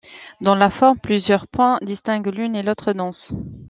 [0.41, 3.33] Dans la forme, plusieurs points distinguent l'une et l'autre danse.